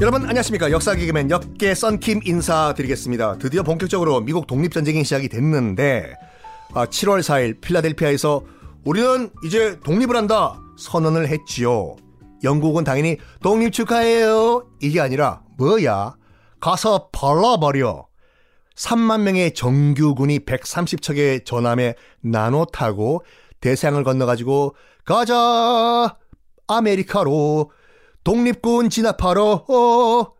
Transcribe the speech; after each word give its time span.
여러분 0.00 0.22
안녕하십니까 0.22 0.70
역사 0.70 0.94
개그맨 0.94 1.28
역계 1.30 1.74
썬킴 1.74 2.20
인사드리겠습니다. 2.24 3.38
드디어 3.38 3.64
본격적으로 3.64 4.20
미국 4.20 4.46
독립전쟁이 4.46 5.02
시작이 5.02 5.28
됐는데 5.28 6.14
7월 6.70 7.18
아, 7.18 7.20
4일 7.20 7.60
필라델피아에서 7.60 8.44
우리는 8.84 9.30
이제 9.44 9.80
독립을 9.80 10.14
한다 10.14 10.60
선언을 10.78 11.26
했지요. 11.28 11.96
영국은 12.44 12.84
당연히 12.84 13.16
독립 13.42 13.72
축하해요 13.72 14.68
이게 14.80 15.00
아니라 15.00 15.42
뭐야 15.56 16.14
가서 16.60 17.08
벌러버려 17.12 18.06
3만 18.76 19.22
명의 19.22 19.52
정규군이 19.52 20.40
130척의 20.40 21.44
전함에 21.44 21.94
나눠 22.20 22.64
타고 22.66 23.24
대서양을 23.60 24.04
건너가지고 24.04 24.74
가자 25.04 26.16
아메리카로 26.66 27.70
독립군 28.24 28.90
진압하러 28.90 29.64
어. 29.68 30.38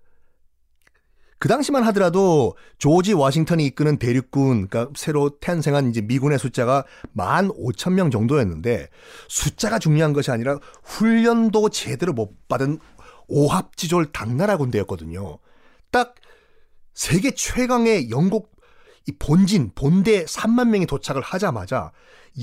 그 1.40 1.48
당시만 1.48 1.84
하더라도 1.84 2.56
조지 2.78 3.12
워싱턴이 3.12 3.64
이끄는 3.66 3.98
대륙군, 3.98 4.66
그러니까 4.68 4.92
새로 4.96 5.38
탄생한 5.38 5.88
이제 5.88 6.00
미군의 6.00 6.38
숫자가 6.38 6.84
만 7.12 7.50
오천 7.54 7.94
명 7.94 8.10
정도였는데 8.10 8.88
숫자가 9.28 9.78
중요한 9.78 10.12
것이 10.12 10.32
아니라 10.32 10.58
훈련도 10.82 11.68
제대로 11.68 12.12
못 12.12 12.48
받은 12.48 12.80
오합지졸 13.28 14.10
당나라 14.10 14.56
군대였거든요. 14.56 15.38
딱 15.92 16.16
세계 16.94 17.30
최강의 17.30 18.10
영국 18.10 18.50
이 19.08 19.12
본진 19.18 19.72
본대 19.74 20.26
3만 20.26 20.68
명이 20.68 20.84
도착을 20.84 21.22
하자마자 21.22 21.92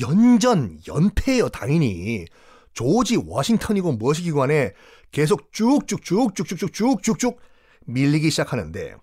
연전 0.01 0.79
연패예요 0.87 1.49
당연히 1.49 2.25
조지 2.73 3.17
워싱턴이고 3.17 3.93
간에 4.39 4.73
계속 5.11 5.53
쭉쭉쭉쭉쭉쭉쭉쭉쭉 5.53 7.39
밀리기 7.85 8.31
시작하는데 8.31 8.95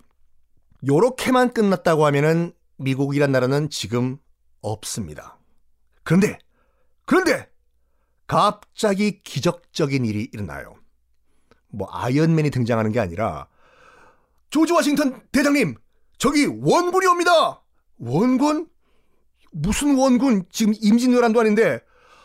요렇게만 0.85 1.53
끝났다고 1.53 2.05
하면은 2.07 2.51
미국이란 2.77 3.31
나라는 3.31 3.69
지금 3.69 4.17
없습니다. 4.61 5.39
그런데 6.03 6.37
그런데 7.05 7.49
갑자기 8.27 9.23
기적적인 9.23 10.05
일이 10.05 10.27
일어나요. 10.33 10.75
뭐 11.69 11.87
아이언맨이 11.89 12.49
등장하는 12.49 12.91
게 12.91 12.99
아니라 12.99 13.47
조지 14.49 14.73
워싱턴 14.73 15.21
대장님 15.31 15.75
저기 16.17 16.45
원군이 16.45 17.05
옵니다. 17.07 17.61
원군? 17.97 18.67
무슨 19.51 19.97
원군? 19.97 20.45
지금 20.51 20.73
임진왜란도 20.81 21.39
아닌데 21.39 21.79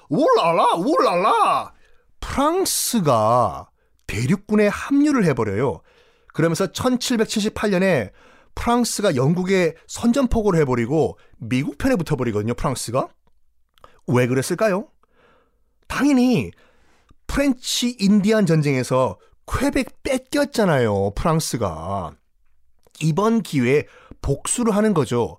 울랄라 0.09 0.75
울랄라 0.77 1.75
프랑스가 2.21 3.69
대륙군에 4.07 4.69
합류를 4.69 5.25
해버려요. 5.27 5.83
그러면서 6.33 6.67
1778년에 6.69 8.11
프랑스가 8.55 9.15
영국에 9.15 9.75
선전포고를 9.87 10.61
해버리고 10.61 11.19
미국 11.37 11.79
편에 11.79 11.97
붙어버리거든요, 11.97 12.55
프랑스가. 12.55 13.09
왜 14.09 14.27
그랬을까요? 14.27 14.89
당연히 15.87 16.51
French 17.27 17.97
Indian 18.01 18.47
전쟁에서 18.47 19.19
퀘벡 19.47 20.03
뺏겼잖아요, 20.03 21.13
프랑스가. 21.15 22.15
이번 23.03 23.43
기회에 23.43 23.85
복수를 24.23 24.75
하는 24.75 24.95
거죠. 24.95 25.39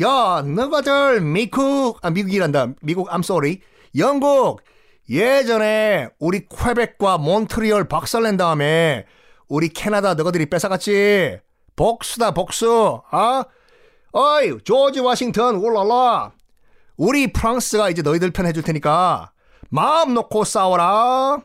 야, 0.00 0.42
너가들 0.42 1.20
미국, 1.20 1.98
아, 2.02 2.10
미국이란다. 2.10 2.74
미국, 2.82 3.08
I'm 3.08 3.20
sorry. 3.20 3.60
영국, 3.96 4.60
예전에 5.08 6.08
우리 6.18 6.46
퀘벡과 6.48 7.18
몬트리올 7.18 7.88
박살낸 7.88 8.36
다음에 8.36 9.06
우리 9.48 9.68
캐나다 9.68 10.14
너희들이 10.14 10.46
뺏어갔지. 10.46 11.38
복수다 11.76 12.32
복수. 12.32 13.02
아? 13.10 13.44
어이 14.12 14.58
조지 14.64 15.00
워싱턴 15.00 15.56
울랄라. 15.56 16.32
우리 16.96 17.32
프랑스가 17.32 17.90
이제 17.90 18.02
너희들 18.02 18.30
편 18.30 18.46
해줄 18.46 18.62
테니까 18.62 19.32
마음 19.70 20.14
놓고 20.14 20.44
싸워라. 20.44 21.42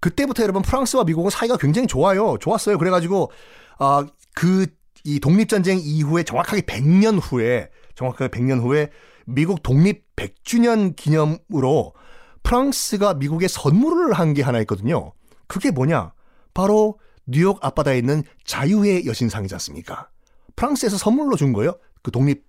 그때부터 0.00 0.42
여러분 0.42 0.62
프랑스와 0.62 1.04
미국은 1.04 1.30
사이가 1.30 1.58
굉장히 1.58 1.86
좋아요. 1.86 2.38
좋았어요. 2.38 2.78
그래가지고 2.78 3.30
아, 3.78 4.06
그 4.34 4.66
이 5.06 5.20
독립전쟁 5.20 5.78
이후에 5.80 6.24
정확하게 6.24 6.62
100년 6.62 7.20
후에 7.22 7.70
정확하게 7.94 8.28
100년 8.36 8.60
후에 8.60 8.90
미국 9.24 9.62
독립 9.62 10.04
100주년 10.16 10.96
기념으로 10.96 11.94
프랑스가 12.42 13.14
미국에 13.14 13.46
선물을 13.46 14.12
한 14.12 14.34
게 14.34 14.42
하나 14.42 14.58
있거든요. 14.60 15.12
그게 15.46 15.70
뭐냐? 15.70 16.12
바로 16.54 16.98
뉴욕 17.24 17.64
앞바다에 17.64 17.98
있는 17.98 18.24
자유의 18.44 19.06
여신상이지 19.06 19.54
않습니까? 19.54 20.10
프랑스에서 20.56 20.96
선물로 20.96 21.36
준 21.36 21.52
거예요. 21.52 21.78
그 22.02 22.10
독립 22.10 22.44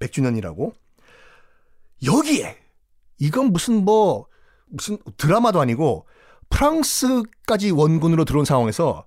100주년이라고. 0.00 0.72
여기에 2.04 2.56
이건 3.20 3.52
무슨 3.52 3.84
뭐 3.84 4.26
무슨 4.66 4.98
드라마도 5.16 5.60
아니고 5.60 6.08
프랑스까지 6.50 7.70
원군으로 7.70 8.24
들어온 8.24 8.44
상황에서 8.44 9.06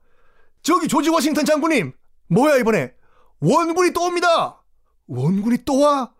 저기 0.68 0.90
조지 0.90 1.10
워싱턴 1.10 1.46
장군님 1.46 1.94
뭐야 2.28 2.58
이번에 2.58 2.94
원군이 3.40 3.94
또 3.94 4.02
옵니다. 4.02 4.62
원군이 5.08 5.60
또 5.64 5.80
와? 5.80 6.12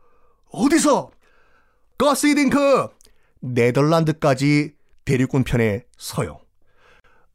어디서? 0.52 1.12
가스이딩크 1.98 2.88
네덜란드까지 3.42 4.74
대륙군 5.04 5.44
편에 5.44 5.84
서요. 5.98 6.40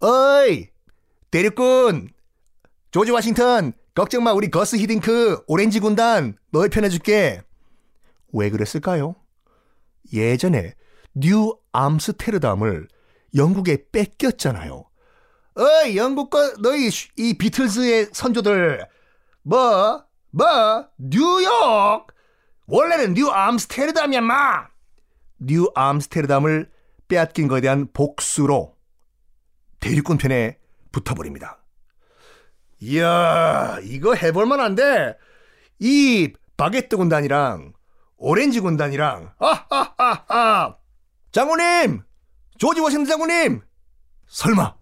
어이! 0.00 0.68
대륙군! 1.30 2.08
조지 2.90 3.10
워싱턴! 3.10 3.74
걱정 3.94 4.24
마, 4.24 4.32
우리 4.32 4.50
거스 4.50 4.76
히딩크, 4.76 5.44
오렌지 5.48 5.80
군단, 5.80 6.38
너의 6.50 6.70
편 6.70 6.81
해 6.82 6.88
줄게. 6.88 7.42
왜 8.32 8.48
그랬을까요? 8.48 9.16
예전에 10.14 10.72
뉴 11.14 11.58
암스테르담을 11.72 12.88
영국에 13.34 13.84
뺏겼잖아요. 13.92 14.86
어이, 15.54 15.96
영국과 15.96 16.54
너희 16.62 16.88
이 17.16 17.34
비틀즈의 17.36 18.08
선조들, 18.12 18.86
뭐, 19.42 20.04
뭐, 20.30 20.88
뉴욕! 20.98 22.06
원래는 22.66 23.14
뉴 23.14 23.28
암스테르담이야, 23.28 24.20
마! 24.22 24.68
뉴 25.38 25.70
암스테르담을 25.74 26.70
빼앗긴 27.08 27.48
것에 27.48 27.60
대한 27.60 27.88
복수로 27.92 28.76
대륙군 29.80 30.16
편에 30.16 30.58
붙어버립니다. 30.90 31.58
이야, 32.80 33.78
이거 33.82 34.14
해볼 34.14 34.46
만 34.46 34.60
한데, 34.60 35.16
이 35.78 36.32
바게트 36.56 36.96
군단이랑 36.96 37.74
오렌지 38.16 38.60
군단이랑, 38.60 39.34
아하하하! 39.38 40.76
장군님! 41.32 42.02
조지 42.56 42.80
워싱턴 42.80 43.06
장군님! 43.06 43.60
설마, 44.28 44.76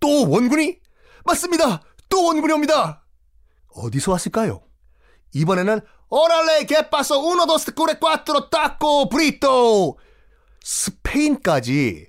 또 0.00 0.28
원군이? 0.28 0.78
맞습니다! 1.24 1.82
또 2.08 2.24
원군이 2.24 2.52
옵니다! 2.52 3.04
어디서 3.74 4.12
왔을까요? 4.12 4.62
이번에는 5.32 5.80
오랄레 6.08 6.64
게빠서 6.64 7.20
우노도스 7.20 7.74
꾸레 7.74 7.98
꽈뚜로 8.00 8.50
따꼬 8.50 9.08
브리또 9.08 9.98
스페인까지 10.62 12.06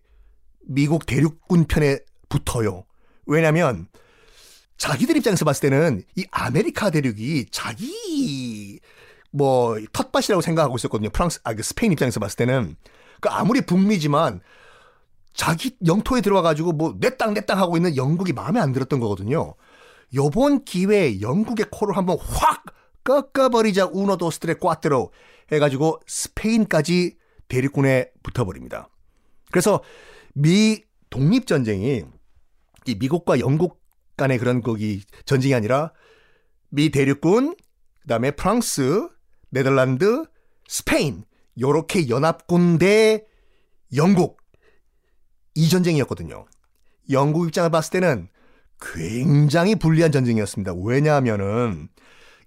미국 0.68 1.06
대륙군 1.06 1.66
편에 1.66 2.00
붙어요. 2.30 2.86
왜냐면 3.28 3.88
자기들 4.78 5.18
입장에서 5.18 5.46
봤을 5.46 5.70
때는 5.70 6.04
이 6.16 6.26
아메리카 6.32 6.90
대륙이 6.90 7.46
자기 7.52 8.80
뭐 9.32 9.78
텃밭이라고 9.94 10.42
생각하고 10.42 10.76
있었거든요. 10.78 11.10
프랑스 11.12 11.40
아 11.44 11.54
그 11.54 11.62
스페인 11.62 11.92
입장에서 11.92 12.20
봤을 12.20 12.38
때는 12.38 12.76
그 13.20 13.30
아무리 13.30 13.62
북미지만 13.62 14.42
자기 15.34 15.76
영토에 15.86 16.22
들어와 16.22 16.42
가지고 16.42 16.74
뭐 16.74 16.94
내 17.00 17.18
땅 17.18 17.34
내 17.34 17.46
땅 17.46 17.58
하고 17.58 17.78
있는 17.78 17.96
영국이 17.96 18.34
마음에 18.34 18.60
안 18.60 18.72
들었던 18.74 19.00
거거든요. 19.00 19.56
요번 20.14 20.64
기회에 20.66 21.22
영국의 21.22 21.68
코를 21.72 21.96
한번 21.96 22.18
확 22.20 22.64
꺾어버리자 23.04 23.88
uno 23.88 24.30
dos 24.30 24.41
tres 24.41 24.56
cuatro 24.56 25.12
해가지고 25.52 26.00
스페인까지 26.06 27.18
대륙군에 27.48 28.12
붙어버립니다. 28.24 28.90
그래서 29.52 29.82
미 30.34 30.84
독립전쟁이 31.10 32.04
이 32.86 32.96
미국과 32.96 33.40
영국 33.40 33.82
간의 34.18 34.38
그런 34.38 34.62
거기 34.62 35.04
전쟁이 35.26 35.54
아니라 35.54 35.94
미 36.70 36.90
대륙군, 36.90 37.56
그 38.02 38.08
다음에 38.08 38.32
프랑스, 38.32 39.08
네덜란드, 39.50 40.24
스페인, 40.68 41.26
요렇게 41.60 42.08
연합군 42.10 42.78
대 42.78 43.26
영국 43.96 44.41
이 45.56 45.70
전쟁이었거든요. 45.70 46.46
영국 47.10 47.48
입장을 47.48 47.70
봤을 47.70 47.92
때는 47.92 48.30
굉장히 48.80 49.76
불리한 49.76 50.12
전쟁이었습니다. 50.12 50.74
왜냐하면은 50.84 51.90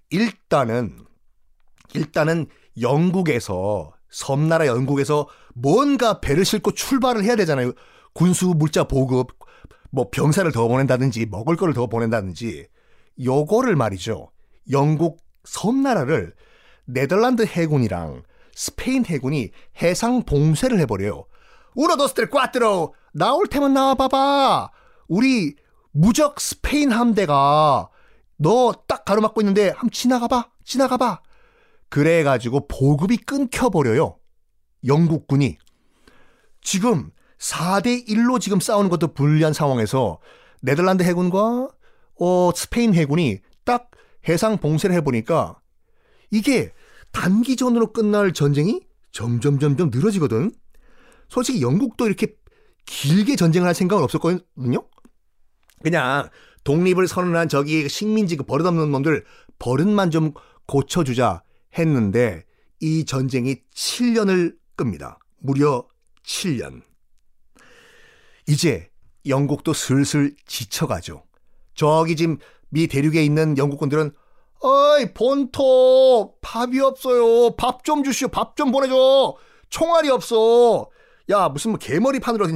일단은 0.09 0.97
일단은 1.93 2.47
영국에서 2.81 3.93
섬나라 4.09 4.67
영국에서 4.67 5.27
뭔가 5.53 6.19
배를 6.19 6.45
싣고 6.45 6.71
출발을 6.71 7.23
해야 7.23 7.35
되잖아요. 7.35 7.73
군수 8.13 8.47
물자 8.55 8.85
보급, 8.85 9.37
뭐 9.91 10.09
병사를 10.09 10.49
더 10.51 10.67
보낸다든지 10.67 11.27
먹을 11.27 11.55
거를 11.55 11.73
더 11.73 11.87
보낸다든지 11.87 12.67
요거를 13.23 13.75
말이죠. 13.75 14.31
영국 14.71 15.21
섬나라를 15.45 16.33
네덜란드 16.85 17.45
해군이랑 17.45 18.23
스페인 18.53 19.05
해군이 19.05 19.51
해상 19.81 20.23
봉쇄를 20.23 20.79
해버려요. 20.79 21.25
우노도스텔 21.75 22.29
꽈트로 22.29 22.95
나올 23.13 23.47
테면 23.47 23.73
나와봐봐. 23.73 24.71
우리 25.07 25.55
무적 25.91 26.39
스페인 26.41 26.91
함대가 26.91 27.89
너 28.37 28.73
딱 28.87 29.05
가로막고 29.05 29.41
있는데 29.41 29.69
한번 29.69 29.91
지나가봐. 29.91 30.49
지나가봐. 30.63 31.21
그래가지고 31.89 32.67
보급이 32.67 33.17
끊겨버려요. 33.17 34.17
영국군이. 34.85 35.57
지금 36.61 37.11
4대1로 37.37 38.39
지금 38.41 38.59
싸우는 38.59 38.89
것도 38.89 39.13
불리한 39.13 39.53
상황에서 39.53 40.19
네덜란드 40.61 41.03
해군과 41.03 41.69
어, 42.19 42.51
스페인 42.55 42.93
해군이 42.93 43.39
딱 43.65 43.91
해상 44.27 44.57
봉쇄를 44.57 44.95
해보니까 44.97 45.59
이게 46.31 46.73
단기전으로 47.11 47.93
끝날 47.93 48.33
전쟁이 48.33 48.81
점점 49.11 49.59
점점 49.59 49.89
늘어지거든. 49.93 50.51
솔직히 51.29 51.61
영국도 51.61 52.07
이렇게 52.07 52.35
길게 52.85 53.35
전쟁을 53.35 53.67
할 53.67 53.73
생각은 53.75 54.03
없었거든요. 54.03 54.87
그냥 55.83 56.29
독립을 56.63 57.07
선언한 57.07 57.49
저기 57.49 57.87
식민지 57.89 58.37
그 58.37 58.43
버릇없는 58.43 58.91
놈들 58.91 59.25
버릇만 59.59 60.11
좀 60.11 60.33
고쳐주자 60.67 61.43
했는데 61.77 62.43
이 62.79 63.05
전쟁이 63.05 63.57
7년을 63.73 64.55
끕니다. 64.75 65.19
무려 65.39 65.87
7년. 66.23 66.81
이제 68.47 68.89
영국도 69.25 69.73
슬슬 69.73 70.35
지쳐가죠. 70.45 71.23
저기 71.73 72.15
지금 72.15 72.37
미 72.69 72.87
대륙에 72.87 73.23
있는 73.23 73.57
영국군들은 73.57 74.11
어이 74.61 75.13
본토 75.13 76.35
밥이 76.41 76.79
없어요. 76.79 77.55
밥 77.55 77.83
좀 77.83 78.03
주시오. 78.03 78.29
밥 78.29 78.55
좀 78.55 78.71
보내줘. 78.71 79.35
총알이 79.69 80.09
없어. 80.09 80.89
야 81.29 81.49
무슨 81.49 81.71
뭐 81.71 81.77
개머리 81.79 82.19
판으로 82.19 82.47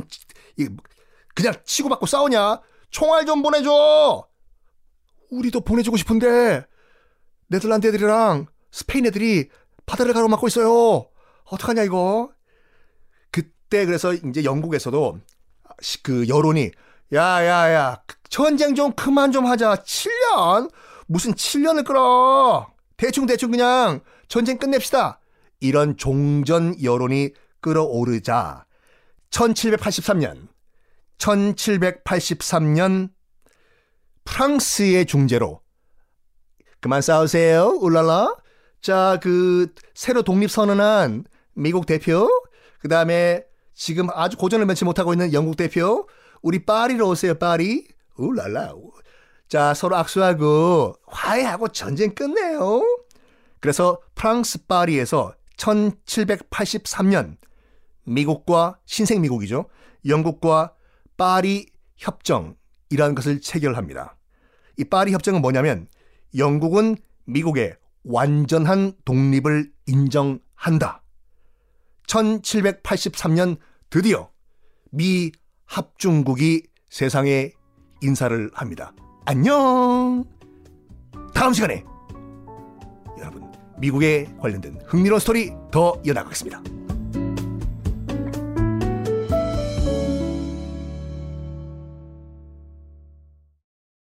그냥 1.36 1.54
치고받고 1.66 2.06
싸우냐? 2.06 2.62
총알 2.92 3.26
좀 3.26 3.42
보내줘. 3.42 4.28
우리도 5.32 5.62
보내주고 5.62 5.98
싶은데 5.98 6.66
네덜란드 7.48 7.88
애들이랑 7.88 8.48
스페인 8.72 9.06
애들이 9.06 9.50
바다를 9.86 10.14
가로막고 10.14 10.48
있어요. 10.48 11.08
어떡하냐 11.46 11.84
이거. 11.84 12.32
그때 13.32 13.86
그래서 13.86 14.14
이제 14.14 14.44
영국에서도 14.44 15.20
그 16.04 16.28
여론이 16.28 16.72
야야야 17.14 18.04
전쟁 18.30 18.76
좀 18.76 18.92
그만 18.94 19.32
좀 19.32 19.46
하자. 19.46 19.78
7년 19.78 20.72
무슨 21.08 21.34
7년을 21.34 21.86
끌어. 21.86 22.68
대충 22.98 23.26
대충 23.26 23.50
그냥 23.52 24.02
전쟁 24.28 24.58
끝냅시다. 24.58 25.20
이런 25.60 25.98
종전 25.98 26.76
여론이 26.84 27.34
끌어오르자 27.62 28.66
1783년 29.32 30.48
1783년 31.18 33.10
프랑스의 34.24 35.06
중재로 35.06 35.62
그만 36.82 37.02
싸우세요. 37.02 37.78
울랄라. 37.82 38.36
자, 38.82 39.20
그 39.22 39.74
새로 39.94 40.24
독립 40.24 40.50
선언한 40.50 41.26
미국 41.54 41.86
대표, 41.86 42.30
그다음에 42.80 43.44
지금 43.74 44.08
아주 44.14 44.38
고전을 44.38 44.66
면치 44.66 44.86
못하고 44.86 45.14
있는 45.14 45.34
영국 45.34 45.58
대표, 45.58 46.08
우리 46.42 46.66
파리로 46.66 47.10
오세요. 47.10 47.34
파리. 47.34 47.86
울랄라. 48.16 48.74
자, 49.48 49.74
서로 49.74 49.96
악수하고 49.98 50.96
화해하고 51.08 51.70
전쟁 51.70 52.14
끝내요. 52.14 52.84
그래서 53.60 54.00
프랑스 54.16 54.66
파리에서 54.68 55.34
1783년 55.58 57.38
미국과 58.10 58.80
신생 58.86 59.22
미국이죠. 59.22 59.66
영국과 60.06 60.74
파리 61.18 61.68
협정이라는 61.98 63.16
것을 63.16 63.42
체결합니다. 63.42 64.18
이 64.78 64.84
파리 64.84 65.12
협정은 65.14 65.42
뭐냐면 65.42 65.88
영국은 66.38 66.96
미국의 67.26 67.76
완전한 68.04 68.94
독립을 69.06 69.72
인정한다. 69.86 71.04
1783년 72.08 73.58
드디어 73.90 74.30
미 74.92 75.32
합중국이 75.66 76.64
세상에 76.90 77.52
인사를 78.02 78.50
합니다. 78.54 78.94
안녕! 79.26 80.26
다음 81.36 81.54
시간에 81.54 81.84
여러분, 83.20 83.52
미국에 83.78 84.34
관련된 84.40 84.80
흥미로운 84.88 85.20
스토리 85.20 85.52
더 85.72 86.02
이어나가겠습니다. 86.04 86.79